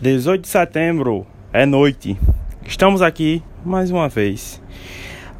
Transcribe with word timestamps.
18 0.00 0.42
de 0.42 0.48
setembro, 0.48 1.26
é 1.52 1.66
noite. 1.66 2.16
Estamos 2.64 3.02
aqui 3.02 3.42
mais 3.64 3.90
uma 3.90 4.08
vez. 4.08 4.62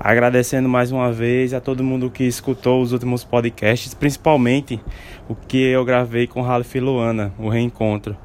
Agradecendo 0.01 0.69
mais 0.69 0.91
uma 0.91 1.13
vez 1.13 1.55
a 1.55 1.61
todo 1.61 1.85
mundo 1.85 2.11
que 2.11 2.25
escutou 2.25 2.83
os 2.83 2.91
últimos 2.91 3.23
podcasts, 3.23 3.95
principalmente 3.95 4.81
o 5.29 5.37
que 5.37 5.59
eu 5.59 5.85
gravei 5.85 6.27
com 6.27 6.43
Ralph 6.43 6.75
e 6.75 6.81
Luana, 6.81 7.33
o 7.39 7.49
reencontro. 7.49 8.17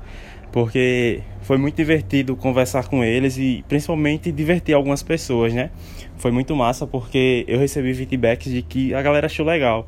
Porque 0.51 1.21
foi 1.43 1.59
muito 1.59 1.75
divertido 1.75 2.36
conversar 2.36 2.88
com 2.88 3.04
eles 3.04 3.38
e 3.38 3.63
principalmente 3.68 4.31
divertir 4.31 4.73
algumas 4.73 5.04
pessoas, 5.04 5.54
né? 5.54 5.70
Foi 6.18 6.31
muito 6.31 6.55
massa 6.55 6.88
porque 6.88 7.45
eu 7.47 7.59
recebi 7.59 7.93
feedbacks 7.93 8.52
de 8.52 8.63
que 8.63 8.91
a 8.95 9.04
galera 9.04 9.27
achou 9.27 9.45
legal. 9.45 9.88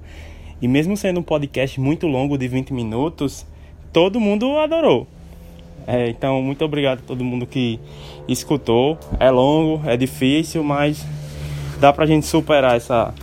E 0.62 0.68
mesmo 0.68 0.96
sendo 0.96 1.22
um 1.22 1.24
podcast 1.24 1.80
muito 1.80 2.06
longo 2.06 2.38
de 2.38 2.48
20 2.48 2.72
minutos, 2.72 3.48
todo 3.92 4.20
mundo 4.20 4.60
adorou. 4.60 5.08
É, 5.88 6.10
então, 6.10 6.42
muito 6.42 6.66
obrigado 6.66 7.00
a 7.00 7.02
todo 7.04 7.24
mundo 7.24 7.46
que 7.46 7.80
escutou. 8.28 8.98
É 9.20 9.30
longo, 9.30 9.88
é 9.88 9.96
difícil, 9.96 10.64
mas 10.64 11.06
dá 11.80 11.94
pra 11.94 12.06
gente 12.06 12.26
superar 12.26 12.76
essa 12.76 13.14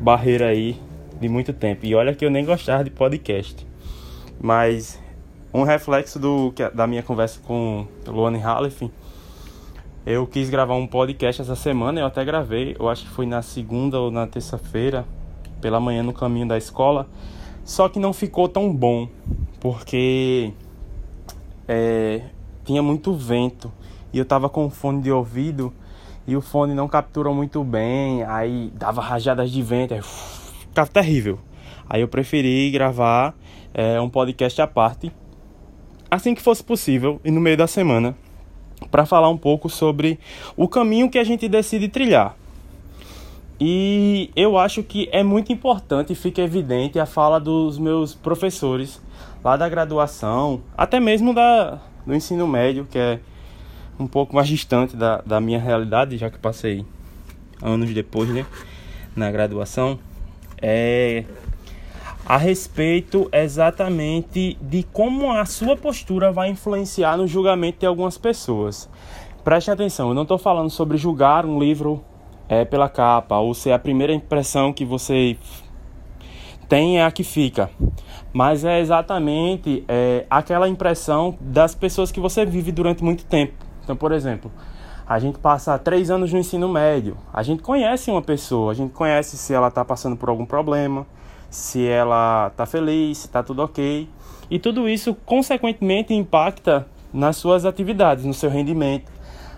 barreira 0.00 0.48
aí 0.48 0.76
de 1.20 1.28
muito 1.28 1.52
tempo. 1.52 1.86
E 1.86 1.94
olha 1.94 2.14
que 2.14 2.24
eu 2.24 2.30
nem 2.30 2.44
gostava 2.44 2.84
de 2.84 2.90
podcast. 2.90 3.66
Mas 4.40 5.00
um 5.52 5.62
reflexo 5.62 6.18
do, 6.18 6.52
da 6.74 6.86
minha 6.86 7.02
conversa 7.02 7.40
com 7.46 7.86
Luane 8.06 8.42
Halef, 8.42 8.90
eu 10.06 10.26
quis 10.26 10.48
gravar 10.48 10.74
um 10.74 10.86
podcast 10.86 11.42
essa 11.42 11.56
semana, 11.56 12.00
eu 12.00 12.06
até 12.06 12.24
gravei, 12.24 12.74
eu 12.78 12.88
acho 12.88 13.04
que 13.04 13.10
foi 13.10 13.26
na 13.26 13.42
segunda 13.42 13.98
ou 13.98 14.10
na 14.10 14.26
terça-feira, 14.26 15.04
pela 15.60 15.78
manhã 15.78 16.02
no 16.02 16.12
caminho 16.12 16.48
da 16.48 16.56
escola. 16.56 17.06
Só 17.64 17.88
que 17.88 17.98
não 17.98 18.12
ficou 18.12 18.48
tão 18.48 18.74
bom, 18.74 19.08
porque 19.60 20.52
é, 21.72 22.20
tinha 22.64 22.82
muito 22.82 23.14
vento 23.14 23.70
e 24.12 24.18
eu 24.18 24.24
tava 24.24 24.48
com 24.48 24.68
fone 24.68 25.00
de 25.00 25.12
ouvido 25.12 25.72
e 26.26 26.36
o 26.36 26.40
fone 26.40 26.74
não 26.74 26.88
capturou 26.88 27.32
muito 27.32 27.62
bem, 27.62 28.24
aí 28.24 28.72
dava 28.74 29.00
rajadas 29.00 29.52
de 29.52 29.62
vento, 29.62 29.94
aí, 29.94 30.02
ficava 30.66 30.90
terrível. 30.90 31.38
Aí 31.88 32.00
eu 32.00 32.08
preferi 32.08 32.68
gravar 32.72 33.36
é, 33.72 34.00
um 34.00 34.10
podcast 34.10 34.60
à 34.60 34.66
parte, 34.66 35.12
assim 36.10 36.34
que 36.34 36.42
fosse 36.42 36.64
possível 36.64 37.20
e 37.24 37.30
no 37.30 37.40
meio 37.40 37.56
da 37.56 37.68
semana, 37.68 38.16
para 38.90 39.06
falar 39.06 39.28
um 39.28 39.36
pouco 39.36 39.68
sobre 39.68 40.18
o 40.56 40.66
caminho 40.66 41.08
que 41.08 41.20
a 41.20 41.24
gente 41.24 41.48
decide 41.48 41.88
trilhar. 41.88 42.34
E 43.60 44.30
eu 44.34 44.56
acho 44.56 44.82
que 44.82 45.06
é 45.12 45.22
muito 45.22 45.52
importante, 45.52 46.14
fica 46.14 46.40
evidente 46.40 46.98
a 46.98 47.04
fala 47.04 47.38
dos 47.38 47.78
meus 47.78 48.14
professores 48.14 49.02
lá 49.44 49.54
da 49.54 49.68
graduação, 49.68 50.62
até 50.74 50.98
mesmo 50.98 51.34
da, 51.34 51.78
do 52.06 52.14
ensino 52.14 52.48
médio, 52.48 52.86
que 52.90 52.98
é 52.98 53.20
um 53.98 54.06
pouco 54.06 54.34
mais 54.34 54.48
distante 54.48 54.96
da, 54.96 55.20
da 55.26 55.42
minha 55.42 55.58
realidade, 55.58 56.16
já 56.16 56.30
que 56.30 56.38
passei 56.38 56.86
anos 57.60 57.92
depois, 57.92 58.30
né, 58.30 58.46
na 59.14 59.30
graduação, 59.30 59.98
é 60.60 61.24
a 62.24 62.38
respeito 62.38 63.28
exatamente 63.32 64.56
de 64.62 64.84
como 64.84 65.32
a 65.32 65.44
sua 65.44 65.76
postura 65.76 66.32
vai 66.32 66.48
influenciar 66.48 67.18
no 67.18 67.26
julgamento 67.26 67.80
de 67.80 67.86
algumas 67.86 68.16
pessoas. 68.16 68.88
Preste 69.44 69.70
atenção, 69.70 70.08
eu 70.08 70.14
não 70.14 70.22
estou 70.22 70.38
falando 70.38 70.70
sobre 70.70 70.96
julgar 70.96 71.44
um 71.44 71.58
livro 71.58 72.02
é, 72.50 72.66
pela 72.66 72.90
capa 72.90 73.38
ou 73.38 73.54
ser 73.54 73.72
a 73.72 73.78
primeira 73.78 74.12
impressão 74.12 74.74
que 74.74 74.84
você 74.84 75.38
tem 76.68 76.98
é 76.98 77.04
a 77.04 77.10
que 77.10 77.24
fica 77.24 77.70
mas 78.32 78.64
é 78.64 78.80
exatamente 78.80 79.84
é, 79.88 80.24
aquela 80.30 80.68
impressão 80.68 81.36
das 81.40 81.74
pessoas 81.74 82.12
que 82.12 82.20
você 82.20 82.44
vive 82.44 82.70
durante 82.70 83.02
muito 83.02 83.24
tempo. 83.24 83.54
Então, 83.82 83.96
por 83.96 84.12
exemplo, 84.12 84.50
a 85.06 85.18
gente 85.18 85.38
passa 85.38 85.76
três 85.78 86.10
anos 86.10 86.32
no 86.32 86.38
ensino 86.38 86.68
médio, 86.68 87.16
a 87.32 87.42
gente 87.42 87.62
conhece 87.62 88.10
uma 88.10 88.22
pessoa, 88.22 88.70
a 88.70 88.74
gente 88.74 88.92
conhece 88.92 89.36
se 89.36 89.52
ela 89.52 89.68
está 89.68 89.84
passando 89.84 90.16
por 90.16 90.28
algum 90.28 90.46
problema, 90.46 91.06
se 91.48 91.86
ela 91.86 92.48
está 92.48 92.64
feliz, 92.66 93.18
se 93.18 93.26
está 93.26 93.42
tudo 93.42 93.62
ok. 93.62 94.08
E 94.48 94.58
tudo 94.58 94.88
isso, 94.88 95.14
consequentemente, 95.26 96.14
impacta 96.14 96.86
nas 97.12 97.36
suas 97.36 97.64
atividades, 97.64 98.24
no 98.24 98.34
seu 98.34 98.50
rendimento. 98.50 99.10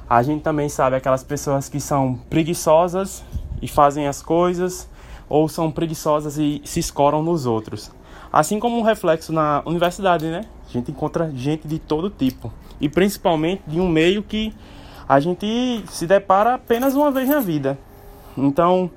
A 0.09 0.23
gente 0.23 0.43
também 0.43 0.69
sabe 0.69 0.97
aquelas 0.97 1.25
pessoas 1.25 1.69
que 1.69 1.81
são 1.81 2.19
preguiçosas 2.29 3.25
e 3.61 3.69
fazem 3.69 4.07
as 4.07 4.23
coisas, 4.23 4.89
ou 5.29 5.49
são 5.49 5.71
preguiçosas 5.71 6.37
e 6.37 6.61
se 6.65 6.81
escoram 6.81 7.23
nos 7.23 7.47
outros. 7.47 7.91
Assim 8.33 8.59
como 8.59 8.79
um 8.79 8.83
reflexo 8.83 9.33
na 9.33 9.63
universidade, 9.65 10.27
né? 10.27 10.45
A 10.69 10.73
gente 10.73 10.91
encontra 10.91 11.31
gente 11.35 11.69
de 11.69 11.79
todo 11.79 12.11
tipo. 12.11 12.53
E 12.81 12.89
principalmente 12.89 13.63
de 13.67 13.81
um 13.81 13.89
meio 13.89 14.23
que 14.23 14.55
a 15.09 15.21
gente 15.21 15.85
se 15.89 16.07
depara 16.07 16.55
apenas 16.55 16.95
uma 16.95 17.11
vez 17.11 17.29
na 17.29 17.41
vida. 17.41 17.79
Então, 18.37 18.91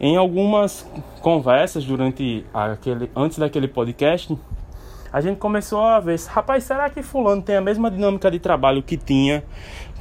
em 0.00 0.16
algumas 0.16 0.86
conversas 1.20 1.84
durante 1.84 2.44
aquele 2.54 3.10
antes 3.14 3.38
daquele 3.38 3.68
podcast, 3.68 4.36
a 5.12 5.20
gente 5.20 5.38
começou 5.38 5.82
a 5.82 5.98
ver, 5.98 6.20
rapaz, 6.28 6.64
será 6.64 6.88
que 6.88 7.02
fulano 7.02 7.42
tem 7.42 7.56
a 7.56 7.60
mesma 7.60 7.90
dinâmica 7.90 8.30
de 8.30 8.38
trabalho 8.38 8.82
que 8.82 8.96
tinha 8.96 9.44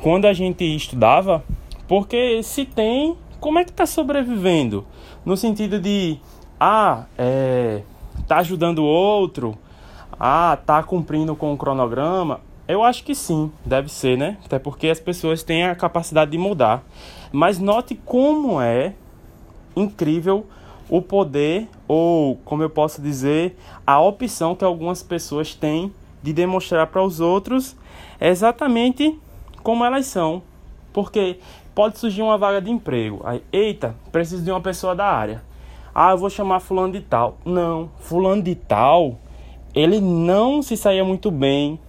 quando 0.01 0.25
a 0.25 0.33
gente 0.33 0.63
estudava? 0.63 1.43
Porque 1.87 2.43
se 2.43 2.65
tem, 2.65 3.17
como 3.39 3.57
é 3.57 3.63
que 3.63 3.71
está 3.71 3.85
sobrevivendo? 3.85 4.85
No 5.25 5.35
sentido 5.35 5.79
de, 5.79 6.19
ah, 6.59 7.05
é, 7.17 7.81
tá 8.27 8.37
ajudando 8.37 8.79
o 8.79 8.85
outro, 8.85 9.57
ah, 10.19 10.57
tá 10.65 10.83
cumprindo 10.83 11.35
com 11.35 11.53
o 11.53 11.57
cronograma, 11.57 12.41
eu 12.67 12.83
acho 12.83 13.03
que 13.03 13.15
sim, 13.15 13.51
deve 13.65 13.89
ser, 13.89 14.15
né? 14.15 14.37
Até 14.45 14.59
porque 14.59 14.89
as 14.89 14.99
pessoas 14.99 15.41
têm 15.41 15.63
a 15.63 15.73
capacidade 15.73 16.29
de 16.29 16.37
mudar. 16.37 16.83
Mas 17.31 17.57
note 17.57 17.95
como 17.95 18.61
é 18.61 18.93
incrível 19.75 20.45
o 20.89 21.01
poder, 21.01 21.67
ou 21.87 22.37
como 22.43 22.63
eu 22.63 22.69
posso 22.69 23.01
dizer, 23.01 23.57
a 23.85 23.99
opção 23.99 24.55
que 24.55 24.63
algumas 24.63 25.03
pessoas 25.03 25.53
têm 25.53 25.93
de 26.21 26.33
demonstrar 26.33 26.87
para 26.87 27.03
os 27.03 27.19
outros 27.19 27.75
exatamente 28.19 29.17
como 29.63 29.85
elas 29.85 30.07
são. 30.07 30.41
Porque 30.91 31.39
pode 31.75 31.99
surgir 31.99 32.21
uma 32.21 32.37
vaga 32.37 32.61
de 32.61 32.71
emprego. 32.71 33.21
Aí, 33.23 33.43
eita, 33.51 33.95
preciso 34.11 34.43
de 34.43 34.51
uma 34.51 34.61
pessoa 34.61 34.95
da 34.95 35.05
área. 35.05 35.43
Ah, 35.93 36.11
eu 36.11 36.17
vou 36.17 36.29
chamar 36.29 36.59
fulano 36.59 36.93
de 36.93 37.01
tal. 37.01 37.37
Não, 37.45 37.89
fulano 37.99 38.41
de 38.41 38.55
tal, 38.55 39.17
ele 39.73 40.01
não 40.01 40.61
se 40.61 40.75
saía 40.75 41.05
muito 41.05 41.29
bem. 41.29 41.79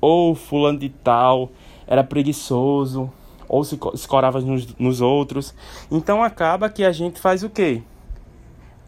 Ou 0.00 0.34
fulano 0.34 0.78
de 0.78 0.88
tal 0.88 1.50
era 1.86 2.04
preguiçoso, 2.04 3.10
ou 3.48 3.64
se 3.64 3.78
escorava 3.94 4.40
nos, 4.40 4.74
nos 4.76 5.00
outros. 5.00 5.54
Então 5.90 6.22
acaba 6.22 6.68
que 6.68 6.84
a 6.84 6.92
gente 6.92 7.18
faz 7.18 7.42
o 7.42 7.50
quê? 7.50 7.82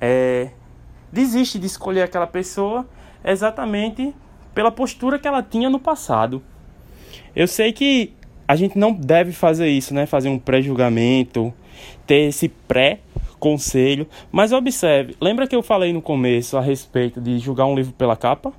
É, 0.00 0.50
desiste 1.12 1.58
de 1.58 1.66
escolher 1.66 2.02
aquela 2.02 2.26
pessoa 2.26 2.88
exatamente 3.24 4.14
pela 4.54 4.70
postura 4.70 5.18
que 5.18 5.28
ela 5.28 5.42
tinha 5.42 5.68
no 5.68 5.78
passado. 5.78 6.42
Eu 7.34 7.46
sei 7.46 7.72
que 7.72 8.12
a 8.48 8.56
gente 8.56 8.78
não 8.78 8.92
deve 8.92 9.32
fazer 9.32 9.68
isso, 9.68 9.94
né? 9.94 10.06
Fazer 10.06 10.28
um 10.28 10.38
pré-julgamento, 10.38 11.52
ter 12.06 12.28
esse 12.28 12.48
pré 12.48 13.00
conselho. 13.38 14.06
Mas 14.32 14.52
observe, 14.52 15.16
lembra 15.20 15.46
que 15.46 15.54
eu 15.54 15.62
falei 15.62 15.92
no 15.92 16.02
começo 16.02 16.56
a 16.56 16.60
respeito 16.60 17.20
de 17.20 17.38
julgar 17.38 17.66
um 17.66 17.74
livro 17.74 17.92
pela 17.92 18.16
capa? 18.16 18.52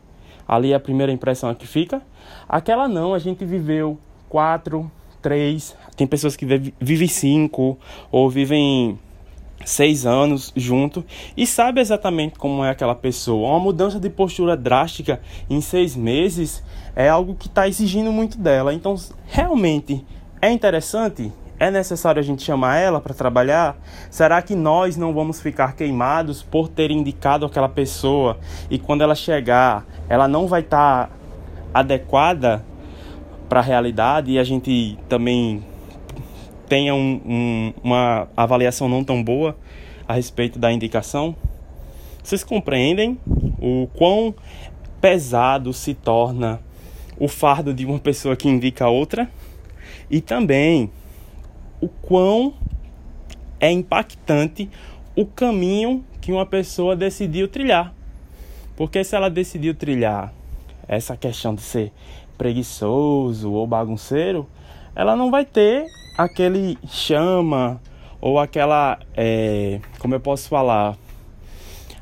Ali 0.47 0.71
é 0.71 0.75
a 0.75 0.79
primeira 0.79 1.11
impressão 1.11 1.53
que 1.53 1.67
fica. 1.67 2.01
Aquela 2.47 2.87
não, 2.87 3.13
a 3.13 3.19
gente 3.19 3.45
viveu 3.45 3.97
quatro, 4.27 4.89
três, 5.21 5.75
tem 5.95 6.07
pessoas 6.07 6.35
que 6.35 6.45
vivem 6.79 7.07
cinco 7.07 7.77
ou 8.11 8.29
vivem 8.29 8.97
seis 9.65 10.05
anos 10.05 10.51
junto 10.55 11.05
e 11.35 11.45
sabe 11.45 11.81
exatamente 11.81 12.37
como 12.37 12.63
é 12.63 12.69
aquela 12.69 12.95
pessoa. 12.95 13.49
Uma 13.49 13.59
mudança 13.59 13.99
de 13.99 14.09
postura 14.09 14.55
drástica 14.57 15.21
em 15.49 15.61
seis 15.61 15.95
meses 15.95 16.63
é 16.95 17.09
algo 17.09 17.35
que 17.35 17.47
está 17.47 17.67
exigindo 17.67 18.11
muito 18.11 18.37
dela. 18.37 18.73
Então, 18.73 18.95
realmente 19.27 20.05
é 20.41 20.51
interessante 20.51 21.31
é 21.61 21.69
necessário 21.69 22.19
a 22.19 22.23
gente 22.23 22.41
chamar 22.41 22.77
ela 22.77 22.99
para 22.99 23.13
trabalhar? 23.13 23.77
Será 24.09 24.41
que 24.41 24.55
nós 24.55 24.97
não 24.97 25.13
vamos 25.13 25.39
ficar 25.39 25.75
queimados 25.75 26.41
por 26.41 26.67
ter 26.67 26.89
indicado 26.89 27.45
aquela 27.45 27.69
pessoa 27.69 28.39
e 28.67 28.79
quando 28.79 29.03
ela 29.03 29.13
chegar, 29.13 29.85
ela 30.09 30.27
não 30.27 30.47
vai 30.47 30.61
estar 30.61 31.05
tá 31.05 31.13
adequada 31.71 32.65
para 33.47 33.59
a 33.59 33.63
realidade 33.63 34.31
e 34.31 34.39
a 34.39 34.43
gente 34.43 34.97
também 35.07 35.63
tenha 36.71 36.95
um, 36.95 37.21
um, 37.25 37.73
uma 37.83 38.29
avaliação 38.37 38.87
não 38.87 39.03
tão 39.03 39.21
boa 39.21 39.57
a 40.07 40.13
respeito 40.13 40.57
da 40.57 40.71
indicação? 40.71 41.35
Vocês 42.23 42.45
compreendem 42.45 43.19
o 43.59 43.89
quão 43.93 44.33
pesado 45.01 45.73
se 45.73 45.93
torna 45.93 46.61
o 47.19 47.27
fardo 47.27 47.73
de 47.73 47.85
uma 47.85 47.99
pessoa 47.99 48.37
que 48.37 48.47
indica 48.47 48.87
outra? 48.87 49.29
E 50.09 50.21
também 50.21 50.89
o 51.81 51.89
quão 51.89 52.53
é 53.59 53.69
impactante 53.69 54.69
o 55.13 55.25
caminho 55.25 56.05
que 56.21 56.31
uma 56.31 56.45
pessoa 56.45 56.95
decidiu 56.95 57.49
trilhar. 57.49 57.93
Porque 58.77 59.03
se 59.03 59.13
ela 59.13 59.29
decidiu 59.29 59.75
trilhar 59.75 60.33
essa 60.87 61.17
questão 61.17 61.53
de 61.53 61.63
ser 61.63 61.91
preguiçoso 62.37 63.51
ou 63.51 63.67
bagunceiro, 63.67 64.47
ela 64.95 65.17
não 65.17 65.29
vai 65.29 65.43
ter 65.43 65.85
aquele 66.23 66.77
chama 66.87 67.81
ou 68.19 68.39
aquela, 68.39 68.99
é, 69.15 69.79
como 69.99 70.13
eu 70.13 70.19
posso 70.19 70.47
falar, 70.47 70.95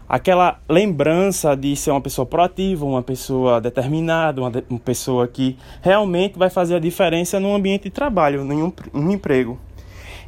aquela 0.07 0.59
lembrança 0.67 1.55
de 1.55 1.75
ser 1.75 1.91
uma 1.91 2.01
pessoa 2.01 2.25
proativa, 2.25 2.85
uma 2.85 3.01
pessoa 3.01 3.61
determinada, 3.61 4.41
uma, 4.41 4.51
de, 4.51 4.63
uma 4.69 4.79
pessoa 4.79 5.27
que 5.27 5.57
realmente 5.81 6.37
vai 6.37 6.49
fazer 6.49 6.75
a 6.75 6.79
diferença 6.79 7.39
no 7.39 7.55
ambiente 7.55 7.83
de 7.83 7.91
trabalho, 7.91 8.41
em 8.41 8.61
um, 8.61 8.73
um 8.93 9.11
emprego. 9.11 9.57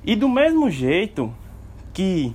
E 0.04 0.16
do 0.16 0.30
mesmo 0.30 0.70
jeito 0.70 1.32
que 1.94 2.34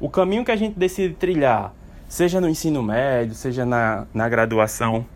o 0.00 0.10
caminho 0.10 0.44
que 0.44 0.50
a 0.50 0.56
gente 0.56 0.76
decide 0.76 1.14
trilhar, 1.14 1.72
seja 2.08 2.40
no 2.40 2.48
ensino 2.48 2.82
médio, 2.82 3.34
seja 3.34 3.64
na, 3.64 4.06
na 4.12 4.28
graduação, 4.28 5.06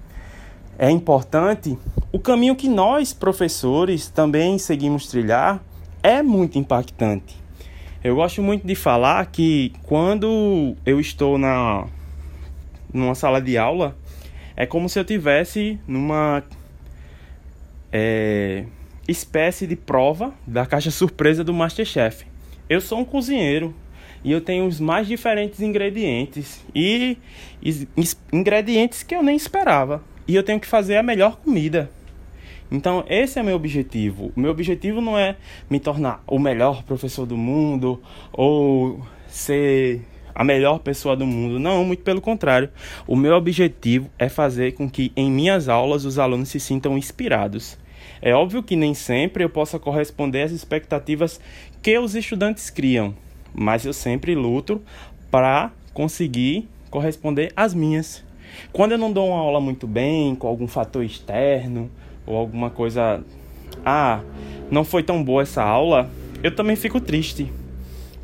é 0.78 0.88
importante, 0.88 1.76
o 2.12 2.18
caminho 2.18 2.56
que 2.56 2.68
nós, 2.68 3.12
professores, 3.12 4.08
também 4.08 4.56
seguimos 4.56 5.06
trilhar 5.08 5.60
é 6.02 6.22
muito 6.22 6.58
impactante. 6.58 7.36
Eu 8.02 8.16
gosto 8.16 8.42
muito 8.42 8.66
de 8.66 8.74
falar 8.74 9.24
que 9.26 9.72
quando 9.82 10.74
eu 10.86 10.98
estou 10.98 11.36
na 11.36 11.86
numa 12.92 13.14
sala 13.14 13.40
de 13.40 13.56
aula, 13.56 13.96
é 14.56 14.66
como 14.66 14.88
se 14.88 14.98
eu 14.98 15.04
tivesse 15.04 15.78
numa 15.86 16.42
é, 17.92 18.64
espécie 19.06 19.66
de 19.66 19.76
prova 19.76 20.34
da 20.46 20.66
caixa 20.66 20.90
surpresa 20.92 21.44
do 21.44 21.52
Masterchef. 21.52 22.26
Eu 22.68 22.80
sou 22.80 22.98
um 22.98 23.04
cozinheiro 23.04 23.74
e 24.22 24.32
eu 24.32 24.40
tenho 24.40 24.66
os 24.66 24.80
mais 24.80 25.06
diferentes 25.06 25.60
ingredientes 25.60 26.64
e, 26.74 27.16
e 27.62 27.86
ingredientes 28.32 29.02
que 29.02 29.14
eu 29.14 29.22
nem 29.22 29.36
esperava. 29.36 30.02
E 30.26 30.34
eu 30.34 30.42
tenho 30.42 30.60
que 30.60 30.66
fazer 30.66 30.96
a 30.96 31.02
melhor 31.02 31.36
comida. 31.36 31.90
Então, 32.70 33.04
esse 33.08 33.38
é 33.38 33.42
meu 33.42 33.56
objetivo. 33.56 34.32
O 34.36 34.40
meu 34.40 34.50
objetivo 34.50 35.00
não 35.00 35.18
é 35.18 35.36
me 35.68 35.80
tornar 35.80 36.22
o 36.26 36.38
melhor 36.38 36.82
professor 36.84 37.26
do 37.26 37.36
mundo 37.36 38.00
ou 38.32 39.00
ser 39.26 40.02
a 40.34 40.44
melhor 40.44 40.78
pessoa 40.78 41.16
do 41.16 41.26
mundo. 41.26 41.58
Não, 41.58 41.84
muito 41.84 42.02
pelo 42.02 42.20
contrário. 42.20 42.70
O 43.06 43.16
meu 43.16 43.34
objetivo 43.34 44.08
é 44.18 44.28
fazer 44.28 44.72
com 44.72 44.88
que 44.88 45.12
em 45.16 45.30
minhas 45.30 45.68
aulas 45.68 46.04
os 46.04 46.18
alunos 46.18 46.48
se 46.48 46.60
sintam 46.60 46.96
inspirados. 46.96 47.76
É 48.22 48.34
óbvio 48.34 48.62
que 48.62 48.76
nem 48.76 48.94
sempre 48.94 49.44
eu 49.44 49.50
possa 49.50 49.78
corresponder 49.78 50.42
às 50.42 50.52
expectativas 50.52 51.40
que 51.82 51.98
os 51.98 52.14
estudantes 52.14 52.70
criam, 52.70 53.14
mas 53.52 53.84
eu 53.84 53.92
sempre 53.92 54.34
luto 54.34 54.80
para 55.30 55.72
conseguir 55.92 56.68
corresponder 56.90 57.52
às 57.56 57.74
minhas. 57.74 58.24
Quando 58.72 58.92
eu 58.92 58.98
não 58.98 59.12
dou 59.12 59.28
uma 59.28 59.38
aula 59.38 59.60
muito 59.60 59.86
bem, 59.86 60.34
com 60.34 60.46
algum 60.46 60.66
fator 60.66 61.04
externo, 61.04 61.90
ou 62.30 62.36
alguma 62.36 62.70
coisa, 62.70 63.22
ah, 63.84 64.20
não 64.70 64.84
foi 64.84 65.02
tão 65.02 65.22
boa 65.22 65.42
essa 65.42 65.62
aula, 65.62 66.08
eu 66.42 66.54
também 66.54 66.76
fico 66.76 67.00
triste, 67.00 67.52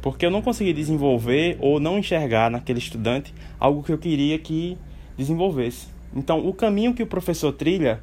porque 0.01 0.25
eu 0.25 0.31
não 0.31 0.41
consegui 0.41 0.73
desenvolver 0.73 1.57
ou 1.61 1.81
não 1.81 1.99
enxergar 1.99 2.51
naquele 2.51 2.79
estudante 2.79 3.35
algo 3.59 3.83
que 3.83 3.93
eu 3.93 3.99
queria 3.99 4.39
que 4.39 4.79
desenvolvesse. 5.19 5.89
Então, 6.15 6.47
o 6.47 6.55
caminho 6.55 6.95
que 6.95 7.03
o 7.03 7.07
professor 7.07 7.53
trilha 7.53 8.01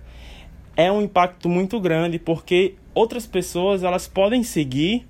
é 0.76 0.92
um 0.92 1.02
impacto 1.02 1.48
muito 1.48 1.80
grande, 1.80 2.20
porque 2.20 2.76
outras 2.94 3.26
pessoas 3.26 3.84
elas 3.84 4.08
podem 4.08 4.44
seguir 4.44 5.06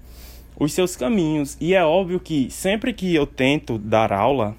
os 0.60 0.72
seus 0.74 0.96
caminhos. 0.96 1.58
E 1.60 1.74
é 1.74 1.84
óbvio 1.84 2.20
que 2.20 2.50
sempre 2.52 2.94
que 2.94 3.14
eu 3.16 3.26
tento 3.26 3.78
dar 3.78 4.14
aula, 4.14 4.56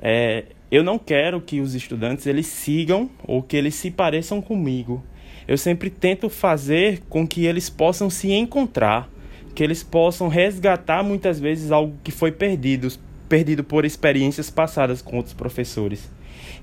é, 0.00 0.44
eu 0.70 0.84
não 0.84 0.98
quero 0.98 1.40
que 1.40 1.60
os 1.60 1.74
estudantes 1.74 2.26
eles 2.26 2.46
sigam 2.46 3.08
ou 3.26 3.42
que 3.42 3.56
eles 3.56 3.74
se 3.74 3.90
pareçam 3.90 4.42
comigo 4.42 5.02
eu 5.48 5.56
sempre 5.56 5.88
tento 5.88 6.28
fazer 6.28 7.00
com 7.08 7.26
que 7.26 7.46
eles 7.46 7.70
possam 7.70 8.10
se 8.10 8.30
encontrar, 8.30 9.08
que 9.54 9.64
eles 9.64 9.82
possam 9.82 10.28
resgatar 10.28 11.02
muitas 11.02 11.40
vezes 11.40 11.72
algo 11.72 11.96
que 12.04 12.12
foi 12.12 12.30
perdido, 12.30 12.86
perdido 13.30 13.64
por 13.64 13.86
experiências 13.86 14.50
passadas 14.50 15.00
com 15.00 15.16
outros 15.16 15.34
professores. 15.34 16.10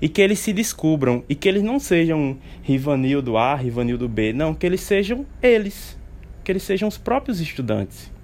E 0.00 0.08
que 0.08 0.22
eles 0.22 0.38
se 0.38 0.52
descubram 0.52 1.24
e 1.28 1.34
que 1.34 1.48
eles 1.48 1.64
não 1.64 1.80
sejam 1.80 2.38
Rivanildo 2.62 3.36
A, 3.36 3.56
Rivanildo 3.56 4.08
B, 4.08 4.32
não, 4.32 4.54
que 4.54 4.64
eles 4.64 4.82
sejam 4.82 5.26
eles, 5.42 5.98
que 6.44 6.52
eles 6.52 6.62
sejam 6.62 6.88
os 6.88 6.96
próprios 6.96 7.40
estudantes. 7.40 8.14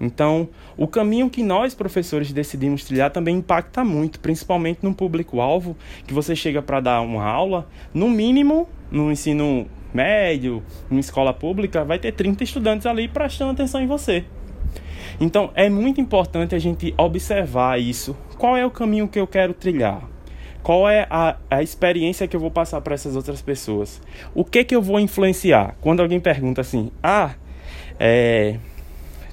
Então, 0.00 0.48
o 0.76 0.86
caminho 0.86 1.28
que 1.28 1.42
nós, 1.42 1.74
professores, 1.74 2.32
decidimos 2.32 2.84
trilhar 2.84 3.10
também 3.10 3.36
impacta 3.36 3.84
muito, 3.84 4.20
principalmente 4.20 4.78
no 4.82 4.94
público-alvo, 4.94 5.76
que 6.06 6.14
você 6.14 6.36
chega 6.36 6.62
para 6.62 6.80
dar 6.80 7.00
uma 7.02 7.24
aula, 7.24 7.68
no 7.92 8.08
mínimo, 8.08 8.68
no 8.90 9.10
ensino 9.12 9.66
médio, 9.92 10.62
numa 10.88 11.00
escola 11.00 11.32
pública, 11.32 11.84
vai 11.84 11.98
ter 11.98 12.12
30 12.12 12.44
estudantes 12.44 12.86
ali 12.86 13.08
prestando 13.08 13.52
atenção 13.52 13.80
em 13.80 13.86
você. 13.86 14.24
Então 15.20 15.50
é 15.54 15.68
muito 15.68 16.00
importante 16.00 16.54
a 16.54 16.58
gente 16.58 16.94
observar 16.96 17.80
isso. 17.80 18.16
Qual 18.38 18.56
é 18.56 18.64
o 18.64 18.70
caminho 18.70 19.08
que 19.08 19.18
eu 19.18 19.26
quero 19.26 19.52
trilhar? 19.52 20.02
Qual 20.62 20.88
é 20.88 21.06
a, 21.10 21.36
a 21.50 21.62
experiência 21.62 22.28
que 22.28 22.36
eu 22.36 22.40
vou 22.40 22.50
passar 22.50 22.80
para 22.80 22.94
essas 22.94 23.16
outras 23.16 23.40
pessoas? 23.40 24.00
O 24.34 24.44
que 24.44 24.62
que 24.64 24.74
eu 24.74 24.82
vou 24.82 25.00
influenciar? 25.00 25.76
Quando 25.80 26.00
alguém 26.00 26.20
pergunta 26.20 26.60
assim, 26.60 26.90
ah, 27.02 27.34
é, 27.98 28.56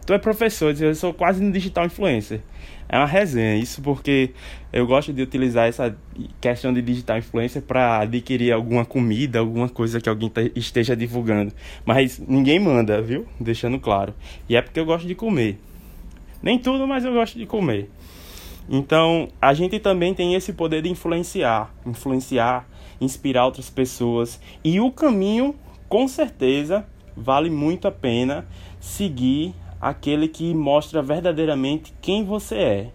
tu 0.06 0.14
é 0.14 0.18
professor, 0.18 0.74
eu 0.82 0.96
sou 0.96 1.14
quase 1.14 1.44
um 1.44 1.52
digital 1.52 1.86
influencer 1.86 2.42
é 2.90 2.98
uma 2.98 3.06
resenha. 3.06 3.56
Isso 3.56 3.82
porque 3.82 4.32
eu 4.72 4.86
gosto 4.88 5.12
de 5.12 5.22
utilizar 5.22 5.68
essa 5.68 5.96
questão 6.40 6.74
de 6.74 6.82
digital 6.82 7.18
influencer 7.18 7.62
para 7.62 8.00
adquirir 8.00 8.52
alguma 8.52 8.86
comida, 8.86 9.40
alguma 9.40 9.68
coisa 9.68 10.00
que 10.00 10.08
alguém 10.10 10.32
esteja 10.56 10.96
divulgando. 10.96 11.54
Mas 11.86 12.20
ninguém 12.20 12.60
manda, 12.60 13.02
viu? 13.02 13.26
Deixando 13.40 13.80
claro. 13.80 14.14
E 14.48 14.56
é 14.56 14.62
porque 14.62 14.80
eu 14.80 14.86
gosto 14.86 15.08
de 15.08 15.16
comer. 15.16 15.60
Nem 16.42 16.58
tudo, 16.58 16.88
mas 16.88 17.04
eu 17.04 17.14
gosto 17.14 17.38
de 17.38 17.46
comer. 17.46 17.90
Então, 18.70 19.30
a 19.42 19.54
gente 19.54 19.80
também 19.80 20.14
tem 20.14 20.36
esse 20.36 20.52
poder 20.54 20.82
de 20.82 20.90
influenciar, 20.90 21.74
influenciar, 21.86 22.68
inspirar 23.00 23.46
outras 23.46 23.70
pessoas. 23.70 24.40
E 24.64 24.80
o 24.80 24.92
caminho, 24.92 25.56
com 25.88 26.08
certeza, 26.08 26.86
vale 27.16 27.50
muito 27.50 27.88
a 27.88 27.92
pena 27.92 28.46
seguir 28.80 29.54
aquele 29.82 30.28
que 30.28 30.54
mostra 30.54 31.02
verdadeiramente 31.02 31.94
quem 32.02 32.24
você 32.24 32.56
é. 32.56 32.88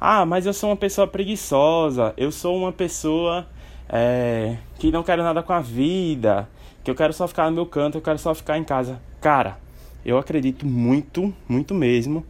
Ah, 0.00 0.26
mas 0.26 0.46
eu 0.46 0.52
sou 0.52 0.70
uma 0.70 0.76
pessoa 0.76 1.06
preguiçosa, 1.06 2.12
eu 2.16 2.30
sou 2.30 2.56
uma 2.56 2.72
pessoa 2.72 3.46
é, 3.88 4.56
que 4.78 4.90
não 4.90 5.02
quero 5.02 5.22
nada 5.22 5.42
com 5.42 5.52
a 5.52 5.60
vida, 5.60 6.48
que 6.84 6.90
eu 6.90 6.94
quero 6.94 7.12
só 7.12 7.26
ficar 7.26 7.48
no 7.50 7.56
meu 7.56 7.66
canto, 7.66 7.98
eu 7.98 8.02
quero 8.02 8.18
só 8.18 8.34
ficar 8.34 8.58
em 8.58 8.64
casa. 8.64 9.00
Cara, 9.20 9.58
eu 10.04 10.18
acredito 10.18 10.66
muito, 10.66 11.34
muito 11.48 11.74
mesmo, 11.74 12.24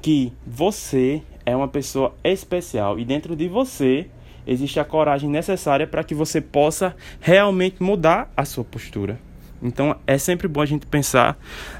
que 0.00 0.32
você 0.46 1.22
é 1.44 1.54
uma 1.54 1.68
pessoa 1.68 2.14
especial 2.24 2.98
e 2.98 3.04
dentro 3.04 3.36
de 3.36 3.48
você 3.48 4.08
existe 4.46 4.80
a 4.80 4.84
coragem 4.84 5.28
necessária 5.28 5.86
para 5.86 6.02
que 6.02 6.14
você 6.14 6.40
possa 6.40 6.96
realmente 7.20 7.82
mudar 7.82 8.32
a 8.36 8.44
sua 8.44 8.64
postura. 8.64 9.18
Então 9.62 9.96
é 10.06 10.16
sempre 10.16 10.48
bom 10.48 10.60
a 10.60 10.66
gente 10.66 10.86
pensar 10.86 11.38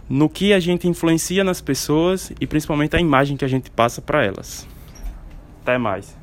no 0.08 0.28
que 0.28 0.52
a 0.52 0.60
gente 0.60 0.86
influencia 0.86 1.42
nas 1.42 1.60
pessoas 1.60 2.32
e 2.40 2.46
principalmente 2.46 2.94
a 2.96 3.00
imagem 3.00 3.36
que 3.36 3.44
a 3.44 3.48
gente 3.48 3.70
passa 3.70 4.02
para 4.02 4.24
elas. 4.24 4.66
Até 5.62 5.78
mais. 5.78 6.19